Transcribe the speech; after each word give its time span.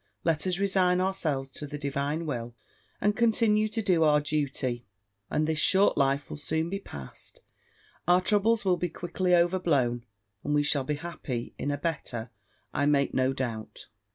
Let 0.23 0.47
us 0.47 0.57
resign 0.57 0.99
ourselves 0.99 1.51
to 1.51 1.67
the 1.67 1.77
Divine 1.77 2.25
will, 2.25 2.55
and 2.99 3.15
continue 3.15 3.67
to 3.67 3.83
do 3.83 4.03
our 4.03 4.19
duty, 4.19 4.83
and 5.29 5.45
this 5.45 5.59
short 5.59 5.95
life 5.95 6.27
will 6.27 6.37
soon 6.37 6.71
be 6.71 6.79
past. 6.79 7.43
Our 8.07 8.19
troubles 8.19 8.65
will 8.65 8.77
be 8.77 8.89
quickly 8.89 9.35
overblown; 9.35 10.03
and 10.43 10.55
we 10.55 10.63
shall 10.63 10.83
be 10.85 10.95
happy 10.95 11.53
in 11.59 11.69
a 11.69 11.77
better, 11.77 12.31
I 12.73 12.87
make 12.87 13.13
no 13.13 13.31
doubt." 13.31 13.89